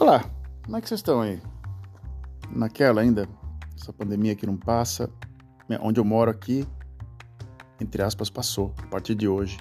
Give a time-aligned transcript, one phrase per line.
[0.00, 0.24] Olá,
[0.64, 1.38] como é que vocês estão aí?
[2.50, 3.28] Naquela ainda,
[3.78, 5.10] essa pandemia que não passa,
[5.68, 6.66] né, onde eu moro aqui,
[7.78, 9.58] entre aspas, passou a partir de hoje.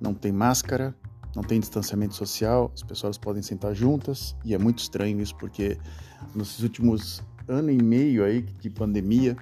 [0.00, 0.92] Não tem máscara,
[1.32, 5.78] não tem distanciamento social, as pessoas podem sentar juntas e é muito estranho isso porque
[6.34, 9.36] nos últimos ano e meio aí de pandemia,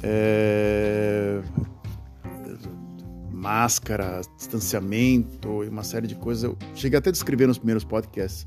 [0.00, 1.42] é...
[3.32, 6.44] máscara, distanciamento e uma série de coisas.
[6.44, 8.46] Eu cheguei até a descrever nos primeiros podcasts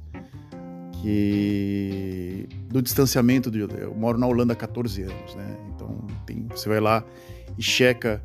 [1.08, 5.58] que do distanciamento de, eu moro na Holanda há 14 anos, né?
[5.74, 7.02] Então tem, você vai lá
[7.58, 8.22] e checa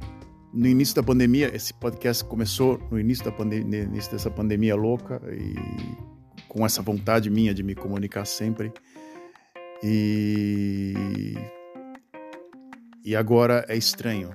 [0.52, 5.22] no início da pandemia, esse podcast começou no início da pandemia, início dessa pandemia louca
[5.30, 5.55] e
[6.48, 8.72] com essa vontade minha de me comunicar sempre.
[9.80, 11.36] E
[13.05, 14.34] e agora é estranho,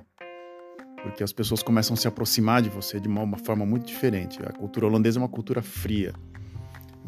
[1.02, 4.38] porque as pessoas começam a se aproximar de você de uma, uma forma muito diferente.
[4.42, 6.14] A cultura holandesa é uma cultura fria.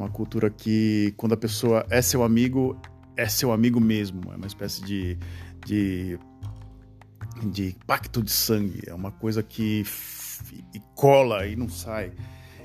[0.01, 2.75] Uma cultura que, quando a pessoa é seu amigo,
[3.19, 4.33] é seu amigo mesmo.
[4.33, 5.19] É uma espécie de,
[5.67, 6.19] de,
[7.43, 8.81] de pacto de sangue.
[8.87, 9.85] É uma coisa que
[10.75, 12.13] e cola e não sai.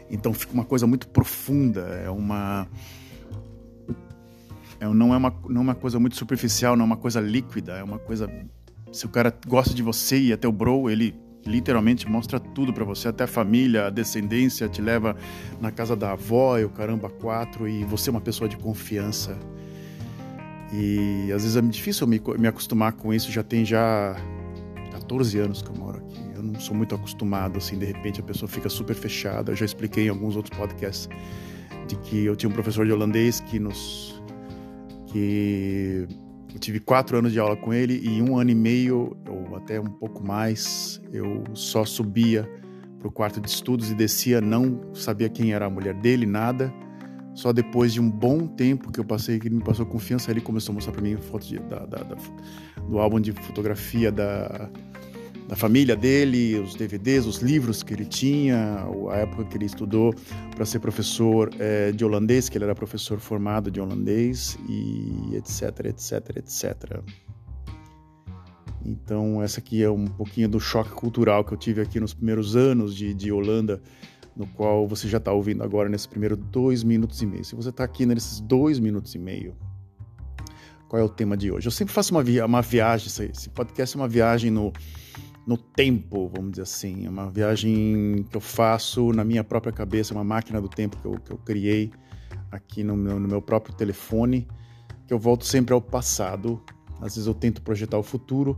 [0.09, 1.81] Então fica uma coisa muito profunda.
[1.81, 2.69] É uma.
[4.79, 7.73] É, não, é uma, não é uma coisa muito superficial, não é uma coisa líquida,
[7.73, 8.29] é uma coisa.
[8.93, 11.13] Se o cara gosta de você e até o bro, ele
[11.45, 15.15] literalmente mostra tudo para você, até a família, a descendência, te leva
[15.61, 19.37] na casa da avó e o caramba quatro, e você é uma pessoa de confiança.
[20.73, 24.15] E às vezes é difícil me, me acostumar com isso, já tem já
[24.91, 26.19] 14 anos que eu moro aqui.
[26.35, 29.51] Eu não sou muito acostumado, assim, de repente a pessoa fica super fechada.
[29.51, 31.07] Eu já expliquei em alguns outros podcasts
[31.87, 34.21] de que eu tinha um professor de holandês que nos.
[35.07, 36.07] que
[36.55, 39.77] eu tive quatro anos de aula com ele e um ano e meio, ou até
[39.77, 42.49] um pouco mais, eu só subia
[42.97, 46.73] para o quarto de estudos e descia, não sabia quem era a mulher dele, nada.
[47.33, 50.39] Só depois de um bom tempo que eu passei, que ele me passou confiança, ele
[50.39, 52.15] começou a mostrar para mim fotos da, da, da,
[52.87, 54.69] do álbum de fotografia da,
[55.47, 60.13] da família dele, os DVDs, os livros que ele tinha, a época que ele estudou
[60.55, 65.85] para ser professor é, de holandês, que ele era professor formado de holandês e etc,
[65.85, 67.01] etc, etc.
[68.83, 72.55] Então essa aqui é um pouquinho do choque cultural que eu tive aqui nos primeiros
[72.55, 73.81] anos de, de Holanda,
[74.35, 77.45] no qual você já está ouvindo agora nesses primeiros dois minutos e meio.
[77.45, 79.55] Se você está aqui nesses dois minutos e meio,
[80.87, 81.67] qual é o tema de hoje?
[81.67, 84.73] Eu sempre faço uma, via uma viagem, esse podcast é uma viagem no
[85.45, 87.05] no tempo, vamos dizer assim.
[87.05, 91.05] É uma viagem que eu faço na minha própria cabeça, uma máquina do tempo que
[91.05, 91.91] eu, que eu criei
[92.51, 94.47] aqui no meu, no meu próprio telefone,
[95.07, 96.61] que eu volto sempre ao passado.
[96.99, 98.57] Às vezes eu tento projetar o futuro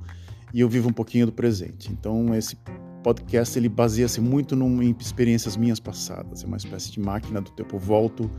[0.53, 1.91] e eu vivo um pouquinho do presente.
[1.91, 2.57] Então esse
[3.03, 6.43] podcast ele baseia-se muito num, em experiências minhas passadas.
[6.43, 7.75] É uma espécie de máquina do tempo.
[7.75, 8.31] Eu volto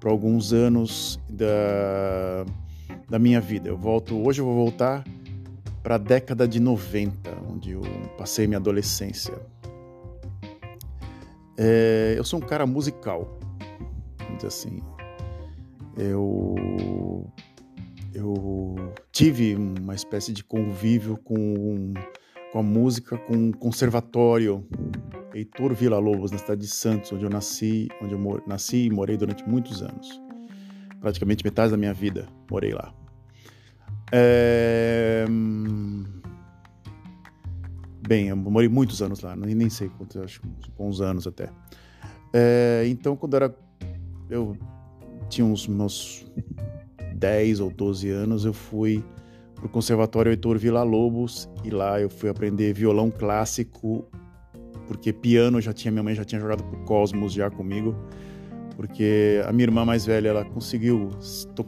[0.00, 2.44] para alguns anos da,
[3.08, 3.68] da minha vida.
[3.68, 5.04] Eu volto hoje eu vou voltar
[5.84, 7.82] para a década de 90, onde eu
[8.16, 9.34] passei minha adolescência.
[11.58, 13.38] É, eu sou um cara musical,
[14.18, 14.82] vamos dizer assim.
[15.94, 17.30] Eu,
[18.14, 21.92] eu tive uma espécie de convívio com,
[22.50, 24.66] com a música, com um conservatório,
[25.34, 29.18] Heitor Villa Lobos, na cidade de Santos, onde eu nasci, onde eu nasci e morei
[29.18, 30.18] durante muitos anos.
[30.98, 33.03] Praticamente metade da minha vida morei lá.
[34.12, 35.24] É...
[38.06, 40.40] Bem, eu morei muitos anos lá, nem sei quantos, acho
[40.78, 41.48] uns anos até.
[42.32, 42.84] É...
[42.86, 43.54] Então, quando era.
[44.28, 44.56] Eu
[45.28, 46.24] tinha uns meus
[47.14, 49.02] 10 ou 12 anos, eu fui
[49.54, 54.06] pro Conservatório Heitor Villa Lobos e lá eu fui aprender violão clássico,
[54.86, 57.94] porque piano já tinha, minha mãe já tinha jogado pro Cosmos já comigo,
[58.76, 61.10] porque a minha irmã mais velha, ela conseguiu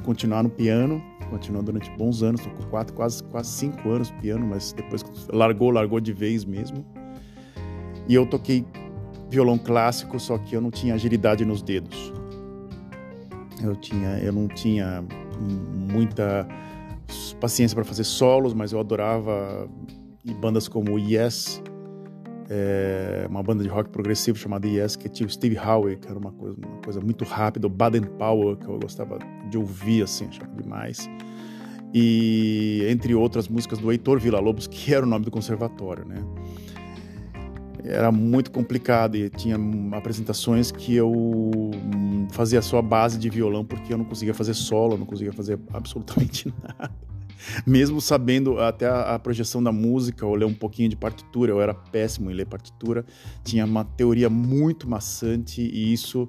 [0.04, 4.72] continuar no piano continuou durante bons anos, tocou quatro, quase, quase cinco anos piano, mas
[4.72, 6.84] depois largou, largou de vez mesmo.
[8.09, 8.64] E eu toquei
[9.28, 12.12] violão clássico, só que eu não tinha agilidade nos dedos.
[13.62, 15.05] Eu tinha, eu não tinha
[15.93, 16.46] muita
[17.40, 19.69] paciência para fazer solos, mas eu adorava
[20.40, 21.62] bandas como Yes,
[22.48, 26.19] é, uma banda de rock progressivo chamada Yes, que tinha o Steve Howe, que era
[26.19, 29.19] uma coisa, uma coisa muito rápida, o Baden Powell, que eu gostava
[29.50, 31.08] de ouvir, assim, achava demais.
[31.93, 36.22] E entre outras músicas do Heitor Villa-Lobos, que era o nome do conservatório, né?
[37.84, 39.56] Era muito complicado e tinha
[39.92, 41.70] apresentações que eu
[42.32, 45.58] fazia só a base de violão porque eu não conseguia fazer solo, não conseguia fazer
[45.72, 46.92] absolutamente nada.
[47.67, 51.61] Mesmo sabendo até a, a, projeção da música, ou ler um pouquinho de partitura, eu
[51.61, 53.05] era péssimo em ler partitura,
[53.44, 56.29] tinha uma teoria muito maçante e isso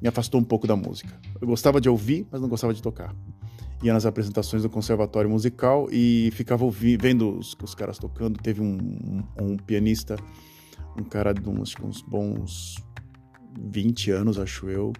[0.00, 1.18] me afastou um pouco da música.
[1.40, 3.14] Eu gostava de ouvir, mas não gostava de tocar.
[3.82, 8.38] Ia nas apresentações do conservatório musical e ficava ouvindo, vendo os, os caras tocando.
[8.38, 8.76] Teve um,
[9.40, 10.16] um, um pianista,
[10.98, 12.74] um cara de uns, uns bons
[13.56, 14.92] 20 anos, acho eu,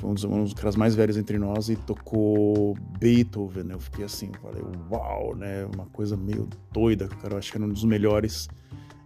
[0.00, 3.64] foi um dos, um dos caras mais velhos entre nós e tocou Beethoven.
[3.64, 3.74] Né?
[3.74, 5.66] Eu fiquei assim, falei, uau, né?
[5.74, 7.34] Uma coisa meio doida, cara.
[7.34, 8.48] Eu acho que era um dos melhores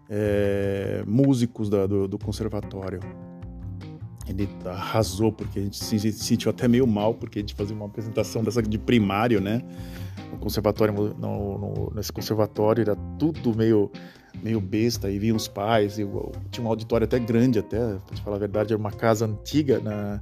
[0.09, 3.01] é, músicos da, do, do, conservatório.
[4.29, 7.87] Ele arrasou, porque a gente se sentiu até meio mal, porque a gente fazia uma
[7.87, 9.63] apresentação dessa de primário, né?
[10.31, 13.91] No conservatório, no, no, nesse conservatório era tudo meio
[14.43, 16.07] meio besta, e vinham os pais, e
[16.51, 19.79] tinha um auditório até grande até, pra te falar a verdade, era uma casa antiga
[19.79, 20.21] na,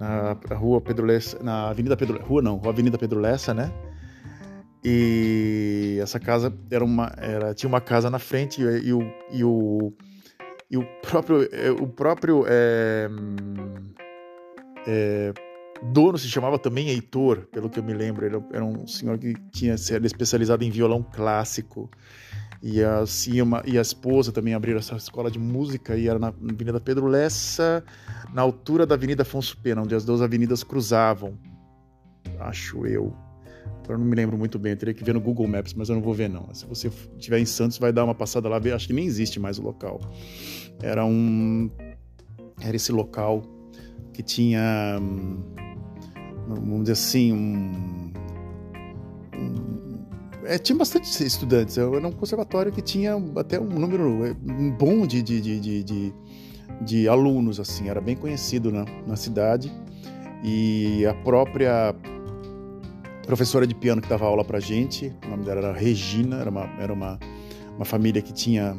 [0.00, 3.70] na rua Pedro Lessa, na Avenida Pedro Rua não, Avenida Pedro Lessa, né?
[4.82, 9.44] E essa casa era uma era tinha uma casa na frente e, e o, e
[9.44, 9.92] o
[10.70, 13.10] e o próprio é, o próprio é,
[14.86, 15.34] é,
[15.82, 19.34] dono se chamava também Heitor, pelo que eu me lembro, ele era um senhor que
[19.52, 21.90] tinha sido especializado em violão clássico
[22.62, 23.04] e a,
[23.42, 27.06] uma, e a esposa também abriram essa escola de música e era na Avenida Pedro
[27.06, 27.82] Lessa,
[28.34, 31.38] na altura da Avenida Afonso Pena, onde as duas avenidas cruzavam.
[32.38, 33.14] Acho eu.
[33.82, 35.94] Agora não me lembro muito bem, eu teria que ver no Google Maps, mas eu
[35.94, 36.52] não vou ver não.
[36.54, 39.58] Se você estiver em Santos, vai dar uma passada lá, acho que nem existe mais
[39.58, 39.98] o local.
[40.82, 41.70] Era um
[42.60, 43.42] era esse local
[44.12, 45.42] que tinha hum,
[46.46, 48.12] vamos dizer assim, um
[50.44, 51.78] é, tinha bastante estudantes.
[51.78, 54.34] Era um conservatório que tinha até um número é,
[54.78, 56.14] bom de, de, de, de,
[56.80, 57.88] de alunos, assim.
[57.88, 59.72] Era bem conhecido na, na cidade.
[60.42, 61.94] E a própria
[63.26, 66.64] professora de piano que dava aula pra gente, o nome dela era Regina, era uma,
[66.80, 67.18] era uma,
[67.76, 68.76] uma família que tinha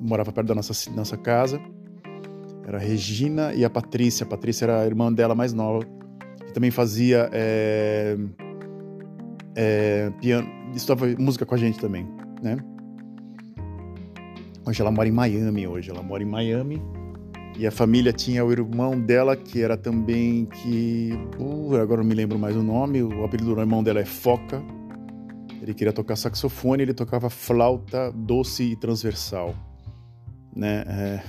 [0.00, 1.60] morava perto da nossa, nossa casa.
[2.66, 4.24] Era a Regina e a Patrícia.
[4.24, 5.84] A Patrícia era a irmã dela mais nova,
[6.46, 8.16] que também fazia é,
[9.54, 12.06] é, piano, estudava música com a gente também,
[12.42, 12.56] né?
[14.66, 16.82] Hoje ela mora em Miami, hoje ela mora em Miami.
[17.58, 21.12] E a família tinha o irmão dela, que era também que...
[21.38, 24.62] Uh, agora não me lembro mais o nome, o apelido do irmão dela é Foca.
[25.62, 29.54] Ele queria tocar saxofone, ele tocava flauta doce e transversal,
[30.54, 30.84] né?
[30.86, 31.22] É...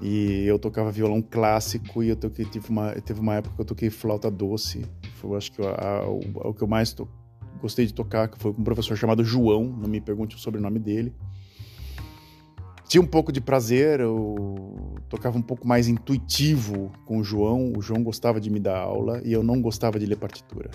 [0.00, 3.64] E eu tocava violão clássico e eu toquei, tive uma, teve uma época que eu
[3.64, 4.86] toquei flauta doce.
[5.14, 7.08] Foi, acho que a, a, o, o, que eu mais to,
[7.60, 10.78] gostei de tocar, que foi com um professor chamado João, não me pergunte o sobrenome
[10.78, 11.12] dele.
[12.88, 17.74] Tinha um pouco de prazer, eu tocava um pouco mais intuitivo com o João.
[17.76, 20.70] O João gostava de me dar aula e eu não gostava de ler partitura.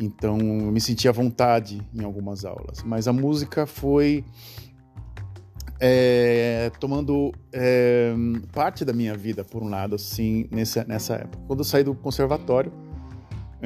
[0.00, 2.82] Então eu me sentia à vontade em algumas aulas.
[2.82, 4.24] Mas a música foi
[5.78, 8.14] é, tomando é,
[8.52, 11.44] parte da minha vida, por um lado, assim, nessa, nessa época.
[11.46, 12.72] Quando eu saí do conservatório,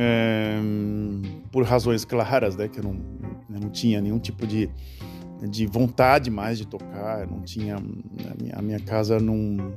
[0.02, 0.58] é,
[1.52, 2.96] por razões claras, né, que eu não,
[3.52, 4.70] eu não tinha nenhum tipo de,
[5.50, 9.74] de vontade mais de tocar, não tinha, a minha, a minha casa não,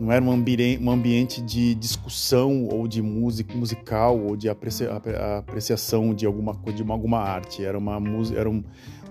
[0.00, 4.90] não era um, ambiente, um ambiente de discussão ou de música musical ou de aprecia,
[5.38, 8.60] apreciação de alguma de uma, alguma arte, era uma música, era um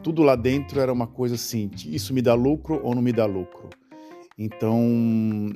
[0.01, 3.25] tudo lá dentro era uma coisa assim, isso me dá lucro ou não me dá
[3.25, 3.69] lucro.
[4.38, 4.81] Então,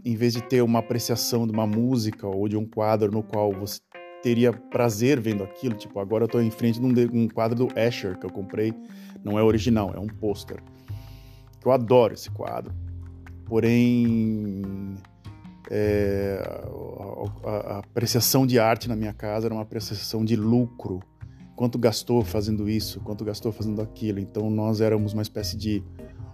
[0.05, 3.51] em vez de ter uma apreciação de uma música ou de um quadro no qual
[3.51, 3.81] você
[4.21, 8.17] teria prazer vendo aquilo, tipo, agora eu estou em frente de um, quadro do Escher
[8.17, 8.73] que eu comprei,
[9.23, 10.61] não é original, é um pôster.
[11.63, 12.73] Eu adoro esse quadro.
[13.45, 14.95] Porém,
[15.69, 16.41] é,
[17.43, 20.99] a, a, a apreciação de arte na minha casa era uma apreciação de lucro
[21.57, 24.19] quanto gastou fazendo isso, quanto gastou fazendo aquilo.
[24.19, 25.83] Então nós éramos uma espécie de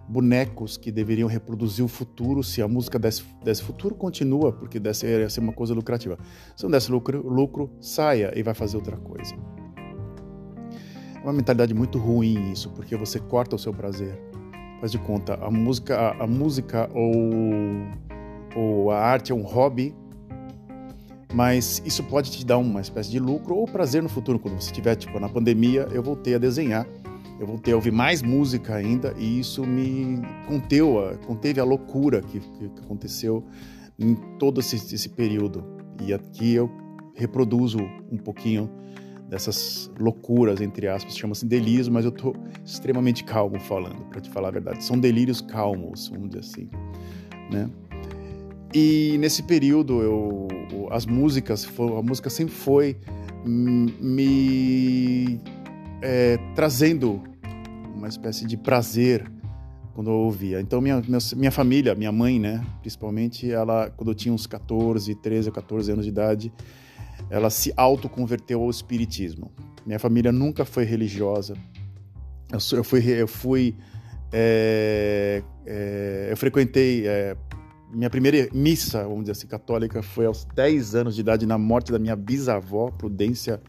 [0.08, 2.44] bonecos que deveriam reproduzir o futuro.
[2.44, 6.18] Se a música desse, desse futuro, continua, porque desse, ia ser uma coisa lucrativa.
[6.56, 9.36] Se não desse lucro, lucro, saia e vai fazer outra coisa.
[11.16, 14.20] É uma mentalidade muito ruim isso, porque você corta o seu prazer.
[14.80, 17.32] Faz de conta, a música, a, a música ou,
[18.56, 19.96] ou a arte é um hobby
[21.34, 24.72] mas isso pode te dar uma espécie de lucro ou prazer no futuro, quando você
[24.72, 26.86] tiver, tipo, na pandemia, eu voltei a desenhar,
[27.40, 32.40] eu voltei a ouvir mais música ainda, e isso me conteu, conteve a loucura que,
[32.40, 33.44] que aconteceu
[33.98, 35.64] em todo esse, esse período.
[36.02, 36.70] E aqui eu
[37.16, 37.80] reproduzo
[38.12, 38.70] um pouquinho
[39.30, 44.50] dessas loucuras, entre aspas, chama-se delírio, mas eu estou extremamente calmo falando, para te falar
[44.50, 44.84] a verdade.
[44.84, 46.70] São delírios calmos, vamos dizer assim,
[47.52, 47.70] né?
[48.74, 50.48] E nesse período, eu,
[50.90, 52.98] as músicas, a música sempre foi
[53.46, 55.40] me
[56.04, 57.24] é, trazendo
[57.96, 59.32] uma espécie de prazer
[59.96, 60.60] quando eu ouvia.
[60.60, 65.16] Então, minha, minha, minha, família, minha mãe, né, principalmente, ela, quando eu tinha uns 14,
[65.16, 66.52] 13 ou 14 anos de idade,
[67.30, 69.50] ela se autoconverteu ao espiritismo.
[69.86, 71.56] Minha família nunca foi religiosa.
[72.52, 73.76] Eu, eu fui, eu fui,
[74.32, 77.38] é, é, eu frequentei é,
[77.94, 81.92] minha primeira missa, vamos dizer assim, católica foi aos 10 anos de idade na morte
[81.92, 83.62] da minha bisavó, Prudência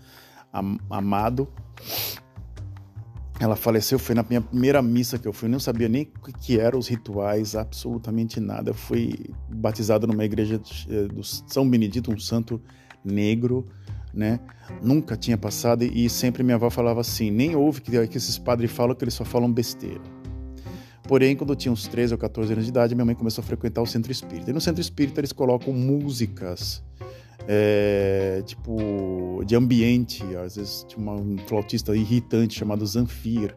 [0.88, 1.49] Amado.
[3.41, 6.33] Ela faleceu, foi na minha primeira missa que eu fui, eu não sabia nem o
[6.33, 8.71] que eram os rituais, absolutamente nada.
[8.71, 12.61] Eu fui batizado numa igreja eh, do São Benedito, um santo
[13.05, 13.67] negro,
[14.12, 14.38] né?
[14.81, 18.71] Nunca tinha passado e sempre minha avó falava assim: nem ouve que, que esses padres
[18.71, 20.00] falam que eles só falam besteira.
[21.03, 23.45] Porém, quando eu tinha uns 13 ou 14 anos de idade, minha mãe começou a
[23.45, 24.50] frequentar o centro espírita.
[24.50, 26.83] E no centro espírita eles colocam músicas
[27.48, 30.22] é, tipo, de ambiente.
[30.36, 33.56] Às vezes tinha uma, um flautista irritante chamado Zanfir,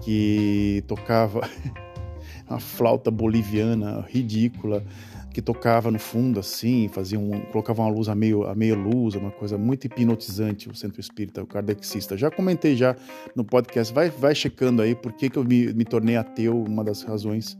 [0.00, 1.48] que tocava
[2.48, 4.84] uma flauta boliviana ridícula,
[5.32, 9.14] que tocava no fundo assim, fazia um, colocava uma luz a meio, a meio luz,
[9.14, 12.16] uma coisa muito hipnotizante o centro espírita, o kardecista.
[12.16, 12.96] Já comentei já
[13.34, 16.82] no podcast, vai, vai checando aí por que, que eu me, me tornei ateu, uma
[16.82, 17.58] das razões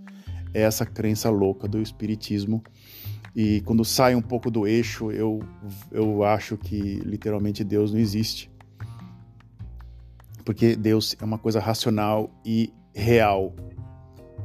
[0.55, 2.63] é essa crença louca do espiritismo
[3.39, 5.41] e quando sai um pouco do eixo, eu,
[5.93, 8.51] eu acho que literalmente Deus não existe.
[10.43, 13.55] Porque Deus é uma coisa racional e real.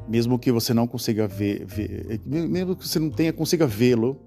[0.06, 4.20] Mesmo que você não consiga ver, ver mesmo que você não tenha consiga vê-lo,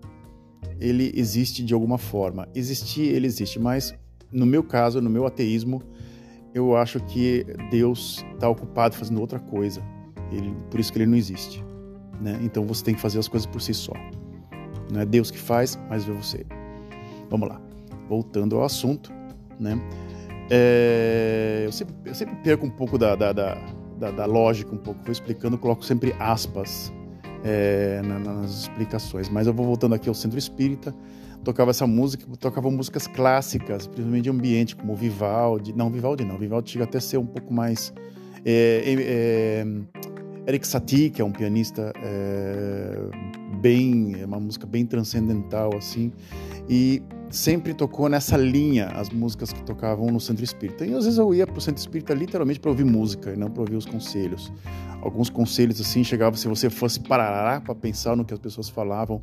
[0.79, 2.47] ele existe de alguma forma.
[2.55, 3.93] Existir, ele existe, mas
[4.31, 5.83] no meu caso, no meu ateísmo,
[6.55, 9.83] eu acho que Deus está ocupado fazendo outra coisa.
[10.31, 11.63] Ele, por isso que ele não existe.
[12.19, 12.39] Né?
[12.41, 13.93] Então você tem que fazer as coisas por si só.
[14.91, 16.45] Não é Deus que faz, mas é você.
[17.29, 17.61] Vamos lá.
[18.07, 19.11] Voltando ao assunto,
[19.59, 19.79] né?
[20.49, 25.01] É, eu, sempre, eu, sempre, perco um pouco da, da, da, da, lógica, um pouco.
[25.03, 26.93] Vou explicando, coloco sempre aspas
[27.43, 29.27] é, nas explicações.
[29.27, 30.93] Mas eu vou voltando aqui ao Centro Espírita.
[31.43, 35.73] Tocava essa música, tocava músicas clássicas, principalmente de ambiente, como Vivaldi.
[35.73, 36.37] Não, Vivaldi não.
[36.37, 37.93] Vivaldi chega até a ser um pouco mais.
[38.43, 39.65] É, é
[40.47, 43.09] Eric Satie, que é um pianista é,
[43.59, 46.11] bem, é uma música bem transcendental assim,
[46.69, 50.85] e sempre tocou nessa linha as músicas que tocavam no Centro Espírita.
[50.85, 53.49] E às vezes eu ia para o Centro Espírita literalmente para ouvir música e não
[53.49, 54.53] para ouvir os conselhos.
[55.01, 59.21] Alguns conselhos assim chegavam se você fosse parar para pensar no que as pessoas falavam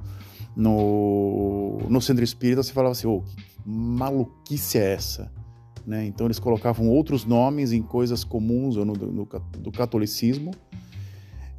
[0.56, 3.22] no, no Centro Espírita, você falava assim: "Oh,
[3.64, 5.30] maluquice é essa?"
[5.86, 6.04] Né?
[6.06, 9.26] Então eles colocavam outros nomes em coisas comuns no, no,
[9.58, 10.52] do catolicismo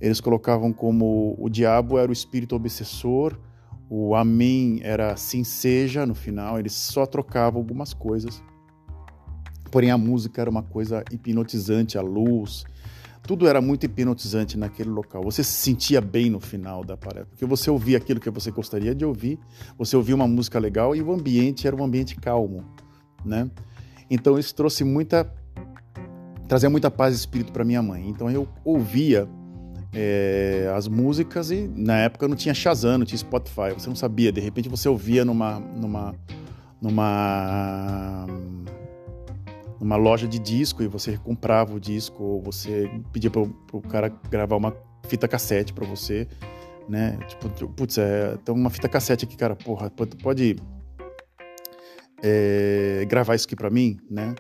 [0.04, 3.40] eles colocavam como o diabo era o espírito obsessor,
[3.90, 8.44] o amém era sim seja no final, eles só trocavam algumas coisas.
[9.72, 12.66] Porém a música era uma coisa hipnotizante, a luz,
[13.22, 15.24] tudo era muito hipnotizante naquele local.
[15.24, 18.94] Você se sentia bem no final da parada, porque você ouvia aquilo que você gostaria
[18.94, 19.40] de ouvir,
[19.78, 22.66] você ouvia uma música legal e o ambiente era um ambiente calmo,
[23.24, 23.50] né?
[24.10, 25.34] Então isso trouxe muita
[26.46, 28.10] trazia muita paz de espírito para minha mãe.
[28.10, 29.30] Então eu ouvia
[29.94, 34.32] é, as músicas e na época não tinha Shazam, não tinha Spotify, você não sabia.
[34.32, 36.16] De repente você ouvia numa numa
[36.82, 38.26] numa
[39.80, 44.10] numa loja de disco e você comprava o disco ou você pedia para o cara
[44.30, 44.76] gravar uma
[45.08, 46.28] fita cassete para você,
[46.88, 47.20] né?
[47.28, 50.56] Tipo, putz, é, tem uma fita cassete aqui, cara, porra, pode,
[52.24, 54.34] é, gravar isso aqui para mim, né?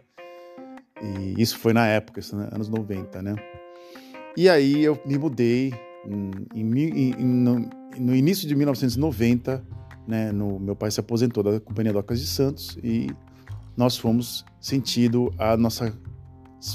[1.01, 2.48] E isso foi na época, isso, né?
[2.53, 3.36] anos 90, né?
[4.35, 5.71] E aí eu me mudei
[6.05, 9.63] em, em, em, no, no, início de 1990,
[10.07, 13.11] né, no, meu pai se aposentou da Companhia Docas de Santos e
[13.77, 15.93] nós fomos sentido a nossas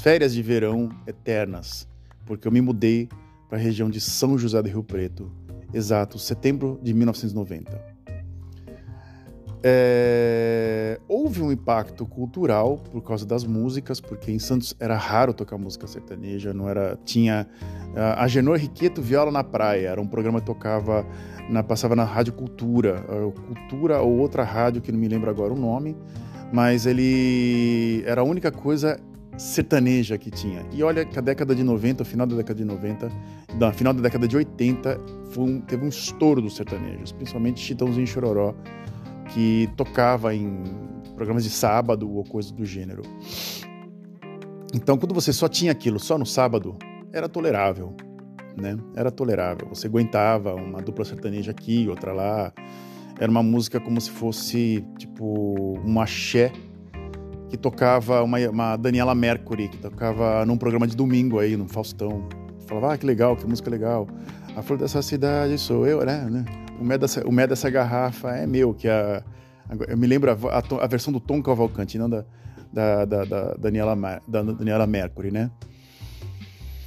[0.01, 1.85] férias de verão eternas,
[2.25, 3.09] porque eu me mudei
[3.49, 5.29] para a região de São José do Rio Preto,
[5.73, 7.98] exato, setembro de 1990.
[9.61, 15.57] É, houve um impacto cultural por causa das músicas, porque em Santos era raro tocar
[15.57, 17.45] música sertaneja, não era tinha
[18.17, 21.05] a Genor Riqueto Viola na Praia, era um programa que tocava
[21.49, 23.03] na, passava na Rádio Cultura,
[23.47, 25.97] Cultura ou outra rádio que não me lembro agora o nome,
[26.53, 28.99] mas ele era a única coisa
[29.37, 30.65] sertaneja que tinha.
[30.71, 33.09] E olha que a década de 90, o final da década de 90,
[33.57, 34.99] não, final da década de 80,
[35.37, 38.53] um, teve um estouro dos sertanejos, principalmente Chitãozinho e Chororó
[39.33, 40.63] que tocava em
[41.15, 43.01] programas de sábado ou coisa do gênero.
[44.73, 46.77] Então, quando você só tinha aquilo só no sábado,
[47.11, 47.95] era tolerável,
[48.55, 48.77] né?
[48.95, 49.67] Era tolerável.
[49.69, 52.53] Você aguentava uma dupla sertaneja aqui, outra lá.
[53.19, 56.51] Era uma música como se fosse, tipo, um axé
[57.49, 62.27] que tocava uma, uma Daniela Mercury, que tocava num programa de domingo aí, no Faustão.
[62.67, 64.07] Falava, ah, que legal, que música legal.
[64.55, 66.45] A flor dessa cidade sou eu, né?
[66.79, 69.23] O mé dessa, o mé dessa garrafa é meu, que a,
[69.87, 72.25] eu me lembro a, a, a versão do Tom Cavalcante, não da,
[72.71, 75.51] da, da, da, Daniela, da Daniela Mercury, né?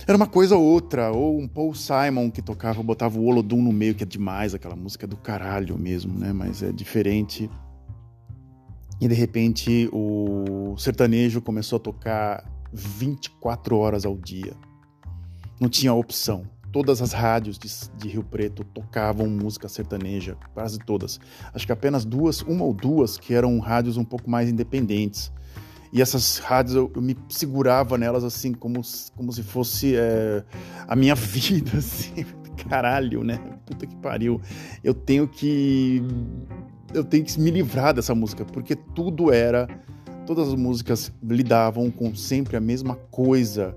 [0.07, 3.73] Era uma coisa ou outra, ou um Paul Simon que tocava, botava o Olodum no
[3.73, 6.33] meio, que é demais, aquela música é do caralho mesmo, né?
[6.33, 7.49] Mas é diferente.
[9.01, 14.55] E de repente o sertanejo começou a tocar 24 horas ao dia.
[15.61, 16.45] Não tinha opção.
[16.73, 21.21] Todas as rádios de, de, Rio Preto tocavam música sertaneja, quase todas.
[21.53, 25.31] Acho que apenas duas, uma ou duas, que eram rádios um pouco mais independentes.
[25.93, 28.81] E essas rádios eu, eu me segurava nelas assim, como,
[29.15, 30.43] como se fosse é,
[30.89, 32.25] a minha vida, assim.
[32.69, 33.39] Caralho, né?
[33.67, 34.41] Puta que pariu.
[34.83, 36.03] Eu tenho que.
[36.95, 39.69] Eu tenho que me livrar dessa música, porque tudo era.
[40.27, 43.77] Todas as músicas lidavam com sempre a mesma coisa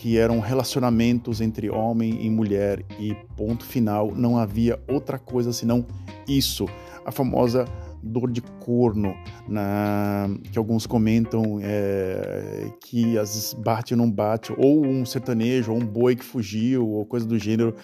[0.00, 5.84] que eram relacionamentos entre homem e mulher e ponto final, não havia outra coisa senão
[6.26, 6.66] isso,
[7.04, 7.66] a famosa
[8.02, 9.14] dor de corno,
[9.46, 15.70] na, que alguns comentam é, que às vezes bate ou não bate, ou um sertanejo,
[15.70, 17.74] ou um boi que fugiu, ou coisa do gênero.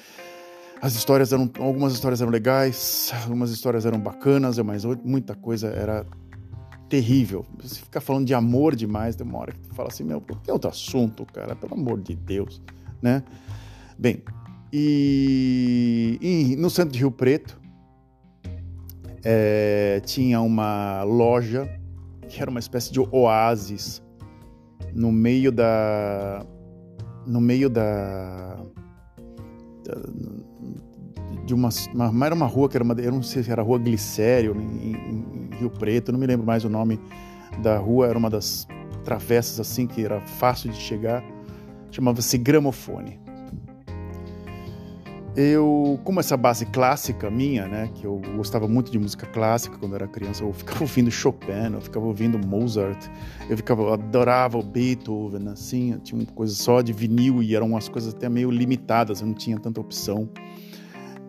[0.80, 6.06] As histórias eram, algumas histórias eram legais, algumas histórias eram bacanas, mas muita coisa era
[6.88, 7.44] terrível.
[7.60, 10.70] Você fica falando de amor demais, hora que tu fala assim, meu, por que outro
[10.70, 11.54] assunto, cara?
[11.56, 12.62] Pelo amor de Deus,
[13.02, 13.22] né?
[13.98, 14.22] Bem,
[14.72, 17.58] e, e no centro de Rio Preto
[19.24, 21.68] é, tinha uma loja
[22.28, 24.02] que era uma espécie de oásis
[24.92, 26.44] no meio da
[27.26, 28.56] no meio da,
[29.84, 29.94] da
[31.46, 33.64] de uma, uma, era uma rua que era uma, eu não sei se era a
[33.64, 37.00] rua Glicério em, em, Rio Preto, não me lembro mais o nome
[37.62, 38.66] da rua, era uma das
[39.04, 41.24] travessas assim que era fácil de chegar,
[41.90, 43.18] chamava-se Gramofone.
[45.36, 49.94] Eu, como essa base clássica minha, né, que eu gostava muito de música clássica quando
[49.94, 53.06] era criança, eu ficava ouvindo Chopin, eu ficava ouvindo Mozart,
[53.48, 57.68] eu ficava eu adorava o Beethoven, assim, tinha uma coisa só de vinil e eram
[57.68, 60.28] umas coisas até meio limitadas, eu não tinha tanta opção.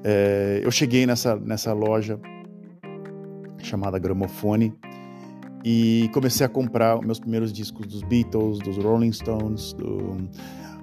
[0.10, 2.17] É, eu cheguei nessa, nessa loja
[3.58, 4.74] chamada Gramofone
[5.65, 10.15] e comecei a comprar meus primeiros discos dos Beatles, dos Rolling Stones, do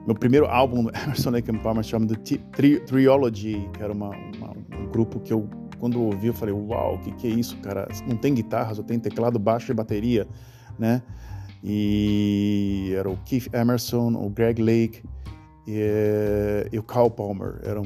[0.07, 4.51] meu primeiro álbum do Emerson Lake and Palmer chamado Tri Triology, que era uma, uma,
[4.79, 7.57] um grupo que eu quando eu ouvi eu falei, uau, o que, que é isso,
[7.63, 7.89] cara?
[8.07, 10.29] Não tem guitarra, só tem teclado, baixo e bateria,
[10.79, 11.03] né?
[11.63, 15.03] E era o Keith Emerson, o Greg Lake
[15.67, 17.61] e, e o Carl Palmer.
[17.65, 17.85] Eram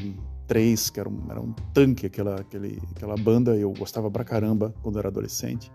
[0.49, 4.75] três, que era um, era um tanque aquela, aquele, aquela banda, eu gostava pra caramba
[4.83, 5.71] quando era adolescente.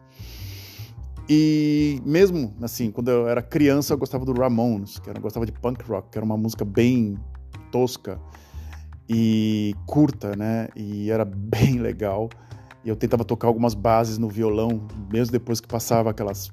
[1.29, 5.53] E mesmo assim, quando eu era criança, eu gostava do Ramones, que eu gostava de
[5.53, 7.17] punk rock, que era uma música bem
[7.71, 8.19] tosca
[9.07, 10.67] e curta, né?
[10.75, 12.29] E era bem legal.
[12.83, 16.51] E eu tentava tocar algumas bases no violão, mesmo depois que passava aquelas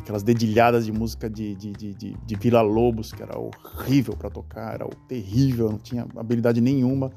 [0.00, 4.30] aquelas dedilhadas de música de, de, de, de, de Vila Lobos, que era horrível para
[4.30, 7.10] tocar, era terrível, não tinha habilidade nenhuma.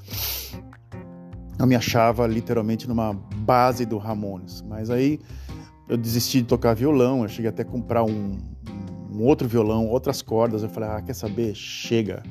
[1.58, 4.62] Eu me achava literalmente numa base do Ramones.
[4.68, 5.20] Mas aí
[5.88, 8.38] eu desisti de tocar violão, eu cheguei até a comprar um,
[9.12, 10.64] um outro violão, outras cordas.
[10.64, 11.54] Eu falei, ah, quer saber?
[11.56, 12.24] Chega,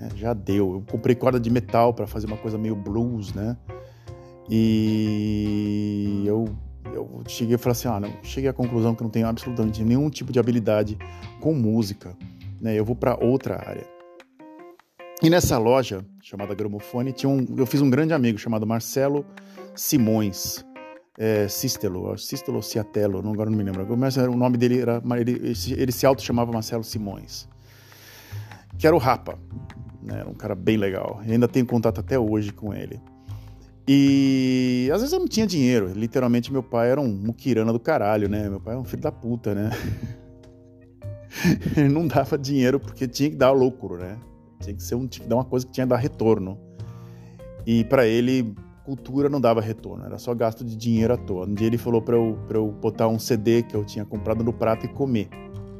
[0.00, 0.74] é, já deu.
[0.74, 3.56] Eu comprei corda de metal para fazer uma coisa meio blues, né?
[4.50, 6.37] E eu
[7.28, 10.32] cheguei e falei assim, ah, não, cheguei à conclusão que não tenho absolutamente nenhum tipo
[10.32, 10.98] de habilidade
[11.40, 12.16] com música,
[12.60, 12.78] né?
[12.78, 13.86] Eu vou para outra área.
[15.22, 19.26] E nessa loja chamada Gramofone tinha um, eu fiz um grande amigo chamado Marcelo
[19.74, 20.64] Simões,
[21.18, 25.54] é, Cistelo, Cistelo Ciatelo, não, agora não me lembro, mas o nome dele era, ele,
[25.76, 27.48] ele se auto chamava Marcelo Simões,
[28.78, 29.38] que era o Rapa,
[30.02, 30.20] né?
[30.20, 31.20] Era um cara bem legal.
[31.26, 33.00] Eu ainda tenho contato até hoje com ele.
[33.90, 35.90] E às vezes eu não tinha dinheiro.
[35.94, 38.46] Literalmente, meu pai era um muquirana do caralho, né?
[38.46, 39.70] Meu pai é um filho da puta, né?
[41.74, 44.18] Ele não dava dinheiro porque tinha que dar lucro, né?
[44.60, 46.58] Tinha que ser um, tinha que dar uma coisa que tinha que dar retorno.
[47.66, 51.46] E para ele, cultura não dava retorno, era só gasto de dinheiro à toa.
[51.46, 54.42] Um dia ele falou para eu, pra eu botar um CD que eu tinha comprado
[54.42, 55.28] no prato e comer.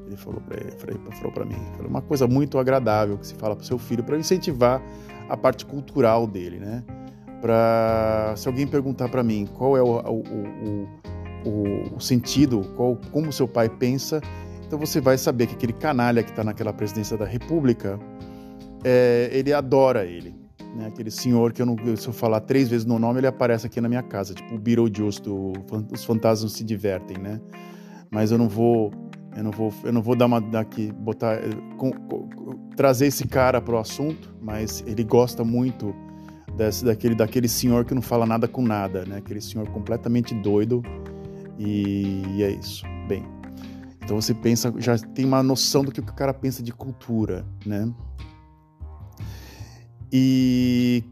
[0.06, 0.70] Ele falou para ele,
[1.12, 4.16] falou para mim, falou uma coisa muito agradável que se fala para seu filho para
[4.16, 4.82] incentivar
[5.28, 6.84] a parte cultural dele, né?
[7.40, 10.88] Para se alguém perguntar para mim qual é o, o,
[11.44, 14.20] o, o, sentido, qual, como seu pai pensa,
[14.66, 17.98] então você vai saber que aquele canalha que está naquela presidência da República,
[18.84, 20.34] é, ele adora ele.
[20.76, 20.86] Né?
[20.86, 23.80] Aquele senhor que eu não, se eu falar três vezes no nome, ele aparece aqui
[23.80, 25.52] na minha casa, tipo o Beetlejuice, do,
[25.92, 27.40] os fantasmas se divertem, né?
[28.10, 28.92] Mas eu não vou
[29.36, 31.38] Eu não vou, eu não vou dar uma daqui, botar,
[31.76, 32.28] com, com,
[32.76, 35.94] trazer esse cara pro assunto, mas ele gosta muito
[36.58, 39.18] desse, daquele, daquele senhor que não fala nada com nada, né?
[39.18, 40.82] Aquele senhor completamente doido.
[41.56, 42.84] E, e é isso.
[43.08, 43.24] Bem,
[44.02, 47.90] então você pensa, já tem uma noção do que o cara pensa de cultura, né?
[50.12, 51.04] E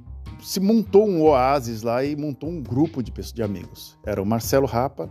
[0.43, 3.99] se montou um oásis lá e montou um grupo de, pessoas, de amigos.
[4.05, 5.09] Era o Marcelo Rapa,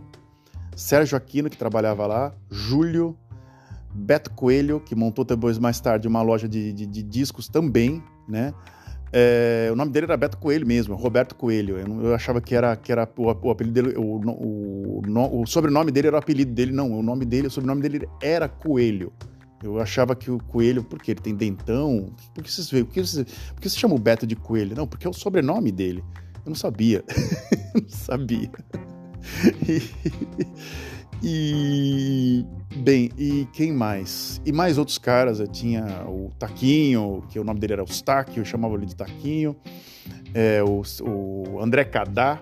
[0.76, 3.16] Sérgio Aquino, que trabalhava lá, Júlio,
[3.94, 8.52] Beto Coelho, que montou depois mais tarde uma loja de, de, de discos também, né?
[9.12, 11.78] É, o nome dele era Beto Coelho mesmo, Roberto Coelho.
[11.78, 15.90] Eu, eu achava que era, que era o, o apelido dele, o, o, o, sobrenome
[15.90, 16.90] dele era o apelido dele, não.
[16.92, 19.12] O nome dele, o sobrenome dele era Coelho.
[19.62, 23.24] Eu achava que o Coelho, porque ele tem dentão, por que vocês por que você,
[23.24, 24.76] por que você chama o Beto de Coelho?
[24.76, 26.04] Não, porque é o sobrenome dele.
[26.44, 27.02] Eu não sabia.
[27.74, 28.50] não sabia.
[29.68, 29.82] E,
[32.76, 34.40] bem, e quem mais?
[34.44, 38.44] E mais outros caras, eu tinha o Taquinho, que o nome dele era Eustáquio, eu
[38.44, 39.56] chamava ele de Taquinho,
[40.34, 42.40] é, o, o André Cadá,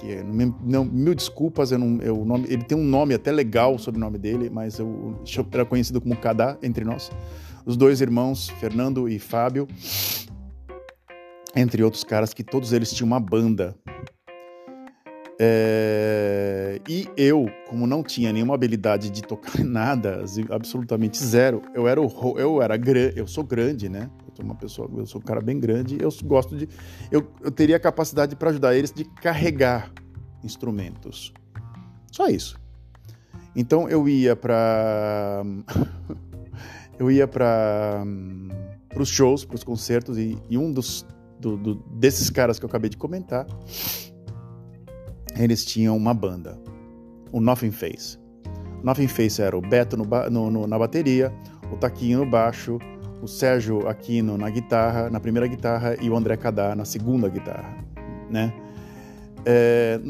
[0.00, 0.24] que é,
[0.62, 4.04] não, mil desculpas, eu não, eu, nome, ele tem um nome até legal sobre o
[4.04, 7.10] nome dele, mas eu, eu era conhecido como Cadá entre nós.
[7.66, 9.68] Os dois irmãos, Fernando e Fábio,
[11.54, 13.74] entre outros caras que todos eles tinham uma banda
[15.40, 16.80] é...
[16.88, 22.38] E eu, como não tinha nenhuma habilidade de tocar nada, absolutamente zero, eu era o,
[22.38, 22.74] eu era
[23.14, 24.10] eu sou grande, né?
[24.26, 26.68] Eu sou uma pessoa, eu sou um cara bem grande, eu gosto de
[27.10, 29.92] eu, eu teria a capacidade para ajudar eles de carregar
[30.42, 31.32] instrumentos.
[32.10, 32.58] Só isso.
[33.54, 35.44] Então eu ia para
[36.98, 38.04] eu ia para
[38.88, 41.06] para os shows, para os concertos e, e um dos
[41.38, 43.46] do, do, desses caras que eu acabei de comentar
[45.38, 46.58] eles tinham uma banda,
[47.32, 48.18] o Nothing Face.
[48.82, 51.32] Nothing Face era o Beto no, no, no, na bateria,
[51.72, 52.78] o Taquinho no baixo,
[53.22, 57.76] o Sérgio Aquino na guitarra, na primeira guitarra, e o André Cadá na segunda guitarra,
[58.30, 58.52] né?
[59.44, 60.00] É,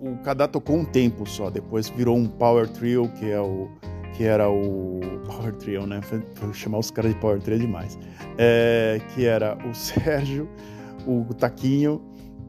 [0.00, 3.68] o Cadá tocou um tempo só, depois virou um power trio, que é o
[4.14, 6.00] que era o power trio, né?
[6.40, 7.96] Vou chamar os caras de power trio demais.
[8.36, 10.48] É, que era o Sérgio,
[11.06, 12.00] o Taquinho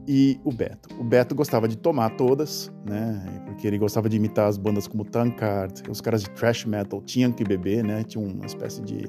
[0.06, 0.88] e o Beto.
[0.98, 3.42] O Beto gostava de tomar todas, né?
[3.46, 7.32] Porque ele gostava de imitar as bandas como Tankard, os caras de thrash metal tinham
[7.32, 8.02] que beber, né?
[8.02, 9.08] Tinha uma espécie de,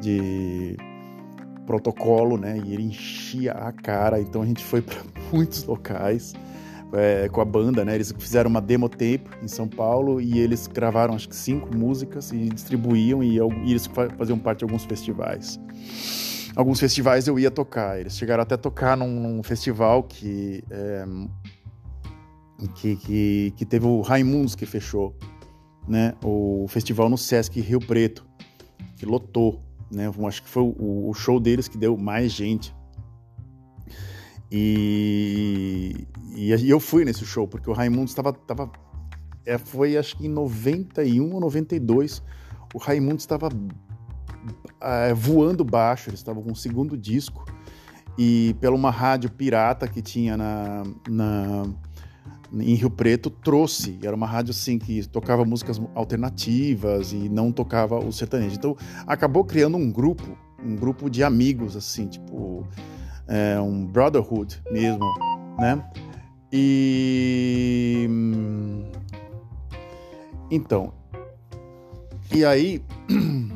[0.00, 0.76] de
[1.66, 2.58] protocolo, né?
[2.64, 4.20] E ele enchia a cara.
[4.20, 4.98] Então a gente foi para
[5.32, 6.34] muitos locais
[6.92, 7.94] é, com a banda, né?
[7.94, 12.30] Eles fizeram uma demo tape em São Paulo e eles gravaram acho que cinco músicas
[12.30, 15.58] e distribuíam e, e eles faziam parte de alguns festivais
[16.56, 18.00] alguns festivais eu ia tocar.
[18.00, 21.04] Eles chegaram até a tocar num, num festival que, é,
[22.74, 25.14] que, que, que, teve o Raimundos que fechou,
[25.86, 26.14] né?
[26.24, 28.26] O festival no Sesc Rio Preto,
[28.96, 30.10] que lotou, né?
[30.26, 32.74] Acho que foi o, o show deles que deu mais gente.
[34.50, 38.32] E, e, eu fui nesse show, porque o Raimundos estava.
[38.32, 38.70] Tava,
[39.44, 42.22] é, foi acho que em 91 ou 92.
[42.74, 43.48] O Raimundos estava
[44.46, 47.44] uh, voando baixo, eles estavam com o segundo disco,
[48.18, 51.64] e pela uma rádio pirata que tinha na, na,
[52.52, 57.98] em Rio Preto, trouxe, era uma rádio assim que tocava músicas alternativas e não tocava
[57.98, 58.56] o sertanejo.
[58.56, 62.66] Então acabou criando um grupo, um grupo de amigos, assim, tipo
[63.28, 65.04] é, um brotherhood mesmo,
[65.58, 65.84] né?
[66.52, 68.08] E
[70.50, 70.92] então,
[72.34, 72.82] e aí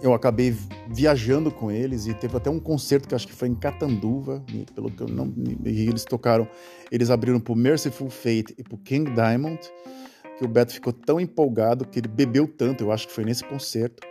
[0.00, 0.56] eu acabei
[0.88, 4.90] viajando com eles e teve até um concerto que acho que foi em Catanduva, pelo
[4.90, 5.32] que eu não,
[5.64, 6.48] e eles tocaram,
[6.90, 9.58] eles abriram pro Merciful Fate e pro King Diamond,
[10.38, 13.44] que o Beto ficou tão empolgado que ele bebeu tanto, eu acho que foi nesse
[13.44, 14.06] concerto.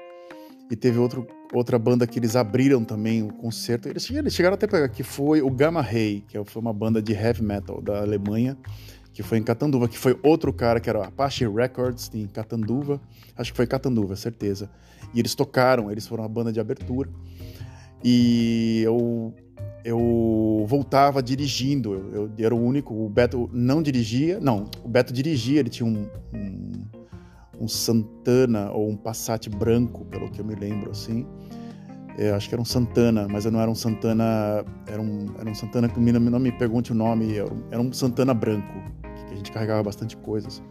[0.69, 3.87] E teve outro, outra banda que eles abriram também o concerto.
[3.87, 7.41] Eles, chegaram até pegar, que foi o Gamma Ray, que foi uma banda de heavy
[7.41, 8.57] metal da Alemanha,
[9.17, 13.01] que foi em Catanduva, que foi outro cara que era Apache Records em Catanduva.
[13.35, 14.69] Acho que foi Catanduva, certeza.
[15.11, 17.09] E eles tocaram, eles foram a banda de abertura.
[18.03, 19.33] E eu
[19.83, 25.11] eu voltava dirigindo, eu, eu, era o único, o Beto não dirigia, não, o Beto
[25.11, 26.85] dirigia, ele tinha um, um,
[27.61, 31.25] um Santana ou um Passat branco, pelo que eu me lembro, assim,
[32.17, 35.49] eu acho que era um Santana, mas eu não era um Santana, era um, era
[35.49, 37.37] um Santana que não me pergunte o nome,
[37.71, 38.73] era um Santana branco,
[39.27, 40.61] que a gente carregava bastante coisas.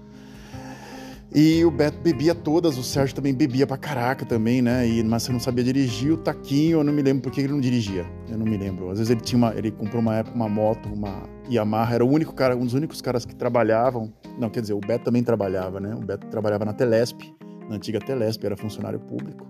[1.34, 4.88] E o Beto bebia todas, o Sérgio também bebia pra caraca também, né?
[4.88, 7.52] E, mas você não sabia dirigir, o Taquinho, eu não me lembro por que ele
[7.52, 8.06] não dirigia.
[8.28, 8.90] Eu não me lembro.
[8.90, 12.08] Às vezes ele tinha uma, ele comprou uma época uma moto, uma Yamaha, era o
[12.08, 14.12] único cara, um dos únicos caras que trabalhavam.
[14.38, 15.94] Não, quer dizer, o Beto também trabalhava, né?
[15.94, 17.20] O Beto trabalhava na Telesp,
[17.68, 19.46] na antiga Telesp, era funcionário público.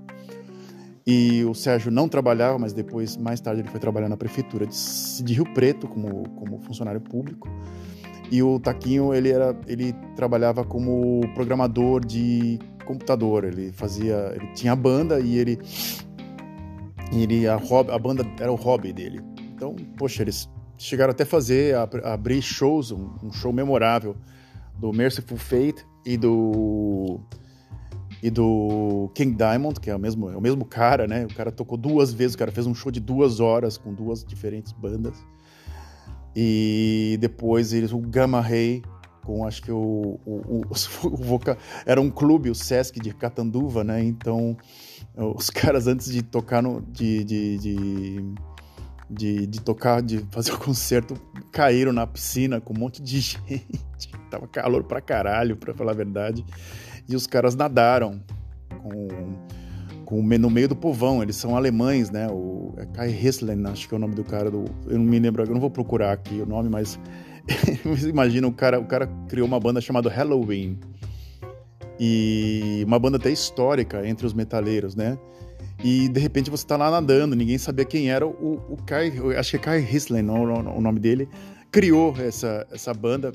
[1.07, 4.77] E o Sérgio não trabalhava, mas depois, mais tarde, ele foi trabalhar na prefeitura de,
[5.23, 7.49] de Rio Preto como, como funcionário público.
[8.31, 13.45] E o Taquinho, ele, era, ele trabalhava como programador de computador.
[13.45, 15.59] Ele fazia, ele tinha a banda e ele,
[17.13, 19.21] ele a, a banda era o hobby dele.
[19.55, 24.17] Então, poxa, eles chegaram até fazer, a, a abrir shows, um, um show memorável
[24.79, 27.21] do Merciful Fate e do
[28.23, 31.27] e do King Diamond, que é o mesmo, é o mesmo cara, né?
[31.27, 34.25] O cara tocou duas vezes, o cara fez um show de duas horas com duas
[34.25, 35.15] diferentes bandas.
[36.39, 38.83] E depois eles, o Gamma Ray,
[39.25, 40.67] com acho que o, o, o,
[41.35, 41.41] o
[41.87, 44.05] era um clube, o Sesc de Catanduva, né?
[44.05, 44.55] Então
[45.17, 48.35] os caras antes de tocar no, de, de, de,
[49.09, 51.15] de, de tocar, de fazer o concerto,
[51.51, 53.19] caíram na piscina com um monte de
[53.49, 54.13] gente.
[54.31, 56.45] Tava calor pra caralho, pra falar a verdade
[57.09, 58.21] e os caras nadaram
[58.83, 59.09] com,
[60.07, 61.23] com, no meio do povão.
[61.23, 62.29] Eles são alemães, né?
[62.31, 64.51] O é Kai Hesslen, acho que é o nome do cara.
[64.51, 66.99] Do, eu não me lembro, eu não vou procurar aqui o nome, mas
[68.07, 70.79] imagina o cara, o cara criou uma banda chamada Halloween
[72.01, 75.19] e uma banda até histórica entre os metaleiros, né?
[75.85, 79.51] E de repente você tá lá nadando, ninguém sabia quem era o, o Kai, acho
[79.51, 81.29] que é Kai Hisslen, o, o nome dele,
[81.71, 83.33] criou essa, essa banda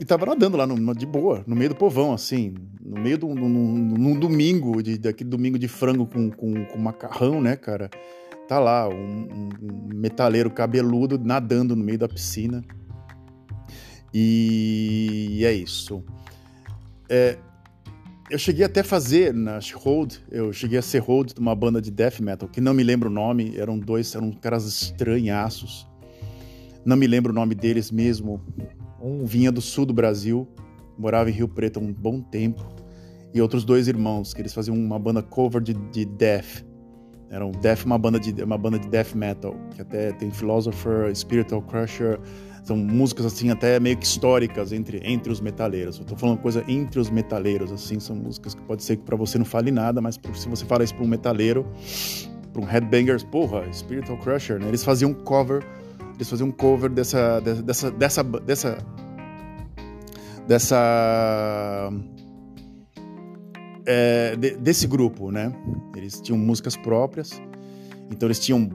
[0.00, 3.28] e tava nadando lá no, de boa, no meio do povão, assim, no meio do
[3.28, 7.90] num, domingo, de, daquele domingo de frango com, com, com macarrão, né, cara?
[8.48, 9.28] Tá lá, um,
[9.62, 12.64] um, metaleiro cabeludo nadando no meio da piscina.
[14.12, 16.02] E é isso.
[17.06, 17.36] É,
[18.30, 21.80] eu cheguei até a fazer na hold, eu cheguei a ser hold de uma banda
[21.80, 25.86] de death metal, que não me lembro o nome, eram dois, eram caras estranhaços.
[26.86, 28.42] Não me lembro o nome deles mesmo,
[29.00, 30.46] um vinha do sul do Brasil,
[30.98, 32.66] morava em Rio Preto há um bom tempo,
[33.32, 36.64] e outros dois irmãos, que eles faziam uma banda cover de, de death.
[37.30, 41.14] Era um death, uma banda de uma banda de death metal, que até tem Philosopher,
[41.14, 42.18] Spiritual Crusher,
[42.64, 45.98] são músicas assim até meio que históricas entre, entre os metaleiros.
[45.98, 49.16] Eu tô falando coisa entre os metaleiros, assim, são músicas que pode ser que para
[49.16, 51.64] você não fale nada, mas se você fala isso para um metaleiro,
[52.52, 54.68] para um headbangers, porra, Spiritual Crusher, né?
[54.68, 55.64] Eles faziam cover
[56.20, 58.78] eles faziam um cover dessa dessa dessa dessa
[60.46, 61.92] dessa
[63.86, 65.52] é, de, desse grupo, né?
[65.96, 67.40] Eles tinham músicas próprias,
[68.10, 68.70] então eles tinham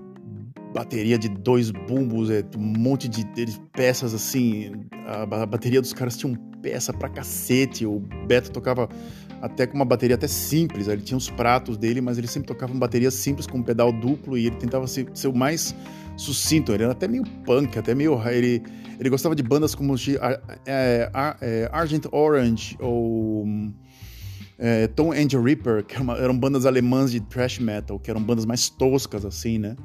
[0.73, 4.71] bateria de dois bumbos, é, um monte de, de peças assim.
[5.05, 7.85] A, a, bateria dos caras tinha peça pra cacete.
[7.85, 8.89] O Beto tocava
[9.41, 10.87] até com uma bateria até simples.
[10.87, 13.91] Ele tinha os pratos dele, mas ele sempre tocava uma bateria simples com um pedal
[13.93, 15.75] duplo e ele tentava ser, ser o mais
[16.17, 16.71] sucinto.
[16.73, 18.21] Ele era até meio punk, até meio.
[18.27, 18.61] Ele,
[18.99, 19.95] ele gostava de bandas como
[20.65, 21.09] é,
[21.41, 23.45] é, Argent Orange ou
[24.57, 28.69] é, Tom and Reaper, que eram bandas alemãs de thrash metal, que eram bandas mais
[28.69, 29.75] toscas, assim, né?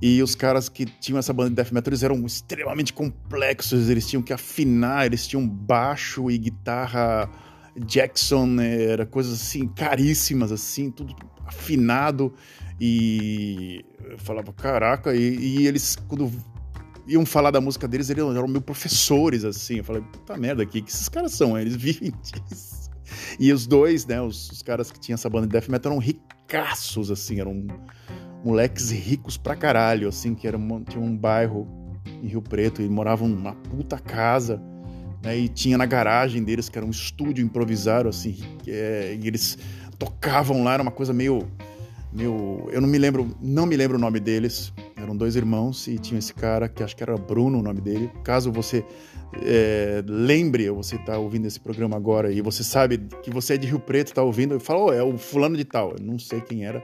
[0.00, 4.06] E os caras que tinham essa banda de death metal, eles eram extremamente complexos, eles
[4.06, 7.30] tinham que afinar, eles tinham baixo e guitarra
[7.86, 8.84] Jackson, né?
[8.84, 11.14] era coisas assim caríssimas, assim, tudo
[11.46, 12.34] afinado.
[12.80, 16.30] E eu falava, caraca, e, e eles, quando
[17.06, 19.76] iam falar da música deles, eles eram meus professores, assim.
[19.76, 21.58] Eu falei, puta merda, aqui, que esses caras são?
[21.58, 22.90] Eles vivem disso.
[23.38, 26.00] E os dois, né, os, os, caras que tinham essa banda de death metal eram
[26.00, 27.66] ricaços, assim, eram
[28.44, 30.58] moleques ricos pra caralho, assim, que era,
[30.88, 31.66] tinha um bairro
[32.22, 34.60] em Rio Preto e moravam numa puta casa,
[35.22, 38.36] né, e tinha na garagem deles, que era um estúdio improvisado, assim,
[38.66, 39.56] é, e eles
[39.98, 41.48] tocavam lá, era uma coisa meio
[42.16, 44.72] meu, eu não me lembro, não me lembro o nome deles.
[44.96, 48.10] Eram dois irmãos e tinha esse cara que acho que era Bruno o nome dele.
[48.24, 48.84] Caso você
[49.42, 53.66] é, lembre, você está ouvindo esse programa agora e você sabe que você é de
[53.66, 55.92] Rio Preto, está ouvindo, e fala, oh, é o fulano de tal.
[55.98, 56.82] Eu não sei quem era.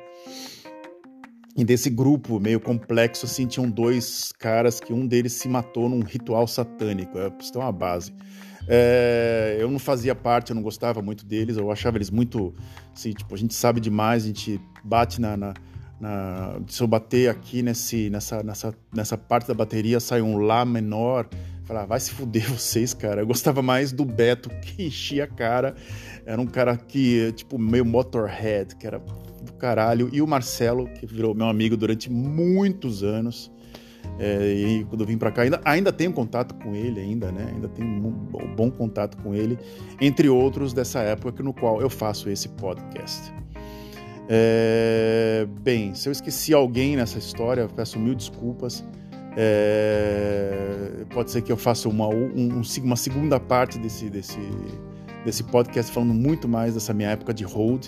[1.56, 6.00] E desse grupo meio complexo, assim, tinham dois caras que um deles se matou num
[6.00, 7.18] ritual satânico.
[7.18, 8.12] É, isso é uma base.
[8.68, 12.54] É, eu não fazia parte, eu não gostava muito deles, eu achava eles muito.
[12.94, 15.36] Assim, tipo, a gente sabe demais, a gente bate na.
[15.36, 15.54] na,
[16.00, 20.64] na se eu bater aqui nesse, nessa, nessa, nessa parte da bateria, sai um Lá
[20.64, 21.28] menor.
[21.64, 23.22] Falar, vai se fuder vocês, cara.
[23.22, 25.74] Eu gostava mais do Beto, que enchia a cara.
[26.26, 30.08] Era um cara que, tipo, meio Motorhead, que era do caralho.
[30.12, 33.50] E o Marcelo, que virou meu amigo durante muitos anos.
[34.18, 37.50] É, e quando eu vim para cá, ainda, ainda tenho contato com ele, ainda, né?
[37.52, 39.58] Ainda tenho um bom, bom contato com ele,
[40.00, 43.32] entre outros dessa época no qual eu faço esse podcast.
[44.28, 48.84] É, bem, se eu esqueci alguém nessa história, peço mil desculpas.
[49.36, 54.38] É, pode ser que eu faça uma, um, uma segunda parte desse, desse,
[55.24, 57.86] desse podcast falando muito mais dessa minha época de hold,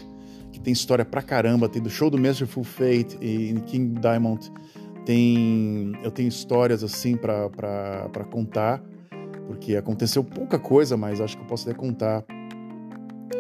[0.52, 4.50] que tem história pra caramba, tem do show do Merciful Fate e King Diamond,
[5.04, 8.82] tem eu tenho histórias assim para contar,
[9.46, 12.24] porque aconteceu pouca coisa, mas acho que eu posso até contar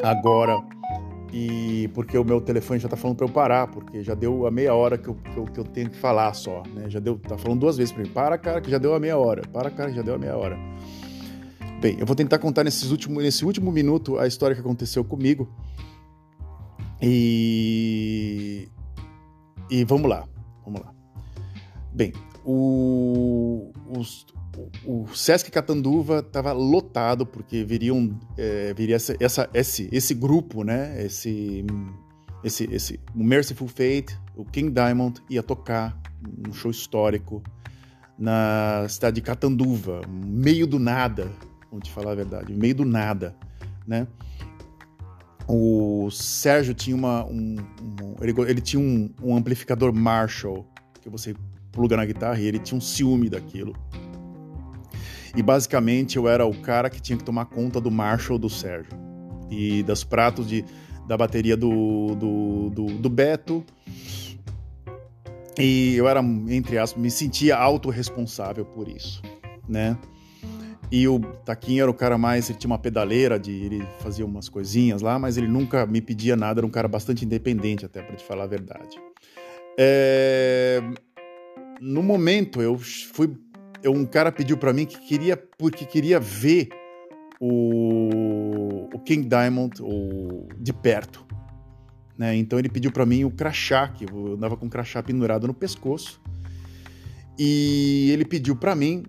[0.02, 0.62] agora
[1.36, 4.52] e porque o meu telefone já tá falando para eu parar, porque já deu a
[4.52, 6.88] meia hora que eu, que eu, que eu tenho que falar só, né?
[6.88, 9.18] Já deu, tá falando duas vezes para mim, para cara, que já deu a meia
[9.18, 10.56] hora, para cara, que já deu a meia hora.
[11.80, 15.48] Bem, eu vou tentar contar nesses último, nesse último minuto a história que aconteceu comigo.
[17.02, 18.68] E.
[19.68, 20.24] E vamos lá,
[20.64, 20.93] vamos lá.
[21.94, 22.12] Bem,
[22.44, 24.26] o, os,
[24.84, 31.00] o Sesc Catanduva estava lotado porque viriam é, viria essa, essa, esse, esse grupo, né?
[31.04, 31.64] Esse,
[32.42, 35.96] esse, esse, o Merciful Fate, o King Diamond ia tocar
[36.48, 37.40] um show histórico
[38.18, 41.30] na cidade de Catanduva, meio do nada,
[41.70, 43.36] vamos te falar a verdade, meio do nada,
[43.86, 44.06] né?
[45.46, 50.66] O Sérgio tinha uma, um, um ele, ele, tinha um, um amplificador Marshall
[51.00, 51.34] que você
[51.74, 53.74] pluga na guitarra e ele tinha um ciúme daquilo.
[55.36, 58.92] E basicamente eu era o cara que tinha que tomar conta do Marshall do Sérgio
[59.50, 60.64] e dos pratos de,
[61.08, 63.64] da bateria do, do, do, do Beto.
[65.58, 69.22] E eu era, entre aspas, me sentia autorresponsável por isso,
[69.68, 69.96] né?
[70.90, 74.48] E o Taquinho era o cara mais, ele tinha uma pedaleira, de, ele fazia umas
[74.48, 78.14] coisinhas lá, mas ele nunca me pedia nada, era um cara bastante independente, até para
[78.14, 78.96] te falar a verdade.
[79.78, 80.80] É...
[81.80, 83.36] No momento, eu fui
[83.86, 86.68] um cara pediu para mim que queria porque queria ver
[87.40, 91.24] o, o King Diamond o, de perto.
[92.16, 92.36] Né?
[92.36, 95.54] Então ele pediu para mim o crachá, que eu andava com o crachá pendurado no
[95.54, 96.20] pescoço.
[97.38, 99.04] E ele pediu para mim,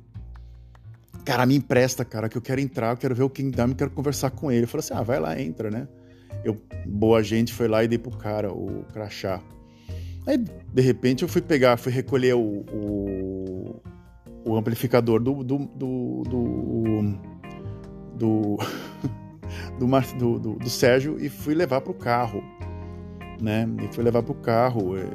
[1.24, 3.92] cara, me empresta, cara, que eu quero entrar, eu quero ver o King Diamond, quero
[3.92, 4.64] conversar com ele.
[4.64, 5.88] Eu falei assim: ah, vai lá, entra, né?
[6.44, 9.42] Eu, boa gente, foi lá e dei pro cara o crachá.
[10.26, 13.82] Aí, de repente, eu fui pegar, fui recolher o, o
[14.46, 17.08] o amplificador do do do do,
[18.16, 18.58] do,
[20.18, 22.44] do, do, do Sérgio e fui levar para o carro,
[23.42, 23.68] né?
[23.84, 25.06] E fui levar para o carro é.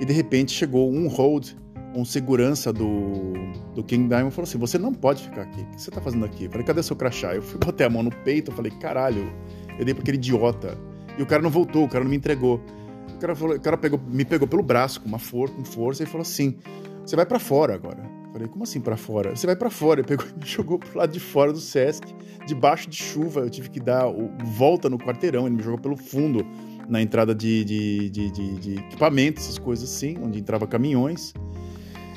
[0.00, 1.50] e de repente chegou um hold,
[1.94, 3.34] um segurança do,
[3.74, 5.60] do King Diamond falou assim: Você não pode ficar aqui.
[5.60, 6.44] O que você está fazendo aqui?
[6.44, 7.34] Eu falei: Cadê seu crachá?
[7.34, 9.30] Eu fui botei a mão no peito, eu falei: Caralho,
[9.78, 10.78] eu dei para aquele idiota.
[11.16, 12.60] E o cara não voltou, o cara não me entregou.
[13.14, 16.02] O cara, falou, o cara pegou, me pegou pelo braço com uma for, com força
[16.02, 16.58] e falou assim:
[17.04, 18.02] Você vai para fora agora.
[18.32, 19.36] Falei, como assim para fora?
[19.36, 20.00] Você vai para fora.
[20.00, 22.12] Ele pegou me jogou pro lado de fora do Sesc,
[22.46, 23.40] debaixo de chuva.
[23.40, 25.46] Eu tive que dar o, volta no quarteirão.
[25.46, 26.44] Ele me jogou pelo fundo,
[26.88, 31.32] na entrada de, de, de, de, de equipamentos, essas coisas assim, onde entrava caminhões.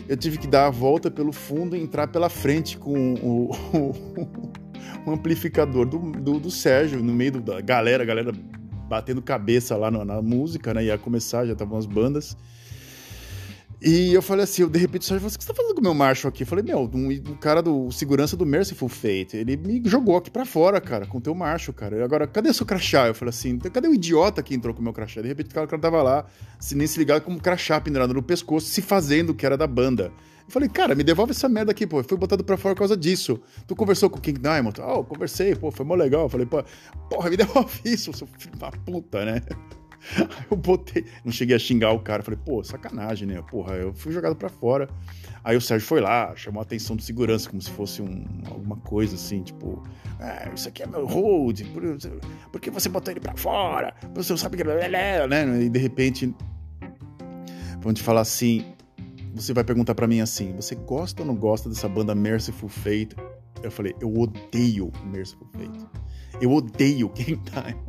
[0.07, 5.09] Eu tive que dar a volta pelo fundo e entrar pela frente com o, o,
[5.09, 8.31] o amplificador do, do, do, Sérgio, no meio da galera, galera
[8.87, 10.85] batendo cabeça lá na, música, né?
[10.85, 12.37] Ia começar, já estavam as bandas.
[13.79, 15.83] E eu falei assim, eu de repente, Sérgio, o que você tá fazendo com o
[15.83, 16.41] meu macho aqui?
[16.41, 20.31] Eu falei, meu, um, um cara do segurança do Merciful Fate, ele me jogou aqui
[20.31, 22.03] pra fora, cara, com o teu macho, cara.
[22.03, 23.05] Agora, cadê o seu crachá?
[23.05, 25.21] Eu falei assim, cadê o idiota que entrou com o meu crachá?
[25.21, 26.25] De repente, o cara, tava lá,
[26.59, 29.67] se nem se ligava com um crachá pendurado no pescoço, se fazendo que era da
[29.67, 30.11] banda.
[30.47, 31.99] Eu falei, cara, me devolve essa merda aqui, pô.
[31.99, 33.39] Eu fui botado pra fora por causa disso.
[33.67, 34.79] Tu conversou com o King Diamond?
[34.81, 36.23] Ah, oh, conversei, pô, foi mó legal.
[36.23, 36.63] Eu falei, pô,
[37.09, 39.41] porra, me devolve isso, seu filho da puta, né?
[40.15, 43.41] Aí eu botei, não cheguei a xingar o cara, falei, pô, sacanagem, né?
[43.49, 44.87] Porra, eu fui jogado para fora.
[45.43, 48.77] Aí o Sérgio foi lá, chamou a atenção do segurança, como se fosse um, alguma
[48.77, 49.83] coisa assim, tipo,
[50.19, 51.83] ah, isso aqui é meu hold, por,
[52.51, 53.93] por que você botou ele para fora?
[54.13, 55.63] Você não sabe que é, né?
[55.63, 56.33] E de repente,
[57.81, 58.65] vão te falar assim,
[59.37, 63.15] você vai perguntar para mim assim, você gosta ou não gosta dessa banda Merciful Fate?
[63.61, 65.85] Eu falei, eu odeio Merciful Fate.
[66.41, 67.87] Eu odeio King Diamond.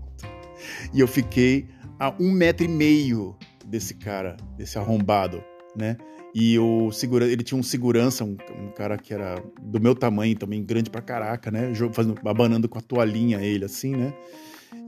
[0.92, 5.42] E eu fiquei a um metro e meio desse cara, desse arrombado,
[5.76, 5.96] né?
[6.34, 10.36] E o segura, ele tinha um segurança, um, um, cara que era do meu tamanho
[10.36, 11.72] também, grande pra caraca, né?
[11.92, 14.14] Fazendo, abanando com a toalhinha ele, assim, né?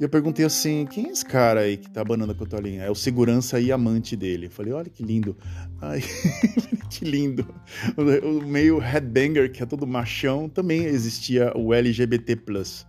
[0.01, 2.85] E eu perguntei assim, quem é esse cara aí que tá abanando a toalhinha?
[2.85, 4.47] É o segurança e amante dele.
[4.47, 5.37] Eu falei, olha que lindo.
[5.79, 6.03] Ai,
[6.89, 7.47] que lindo.
[7.99, 12.35] O, o meio headbanger, que é todo machão, também existia o LGBT+,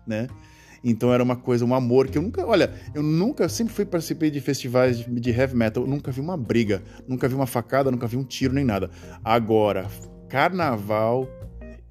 [0.07, 0.29] né?
[0.81, 4.31] Então era uma coisa, um amor que eu nunca, olha, eu nunca, sempre fui participei
[4.31, 8.07] de festivais de, de heavy metal, nunca vi uma briga, nunca vi uma facada, nunca
[8.07, 8.89] vi um tiro nem nada.
[9.23, 9.85] Agora,
[10.27, 11.27] carnaval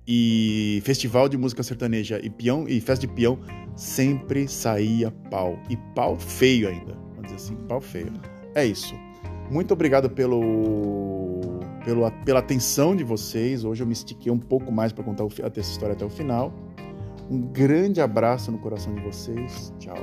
[0.08, 3.38] e festival de música sertaneja e peão e festa de peão
[3.76, 8.12] sempre saía pau e pau feio ainda, vamos dizer assim, pau feio.
[8.54, 8.94] É isso.
[9.50, 13.64] Muito obrigado pelo, pelo pela atenção de vocês.
[13.64, 16.52] Hoje eu me estiquei um pouco mais para contar essa história até o final.
[17.30, 19.72] Um grande abraço no coração de vocês.
[19.78, 19.96] Tchau.